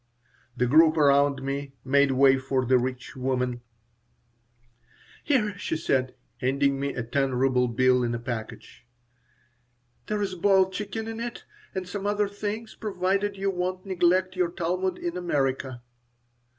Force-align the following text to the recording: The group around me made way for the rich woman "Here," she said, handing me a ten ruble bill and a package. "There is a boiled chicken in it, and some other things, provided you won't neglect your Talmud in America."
The 0.57 0.65
group 0.65 0.97
around 0.97 1.43
me 1.43 1.73
made 1.85 2.13
way 2.13 2.39
for 2.39 2.65
the 2.65 2.79
rich 2.79 3.15
woman 3.15 3.61
"Here," 5.23 5.55
she 5.59 5.77
said, 5.77 6.15
handing 6.37 6.79
me 6.79 6.95
a 6.95 7.03
ten 7.03 7.35
ruble 7.35 7.67
bill 7.67 8.03
and 8.03 8.15
a 8.15 8.17
package. 8.17 8.87
"There 10.07 10.19
is 10.23 10.33
a 10.33 10.37
boiled 10.37 10.73
chicken 10.73 11.07
in 11.07 11.19
it, 11.19 11.45
and 11.75 11.87
some 11.87 12.07
other 12.07 12.27
things, 12.27 12.73
provided 12.73 13.37
you 13.37 13.51
won't 13.51 13.85
neglect 13.85 14.35
your 14.35 14.49
Talmud 14.49 14.97
in 14.97 15.17
America." 15.17 15.83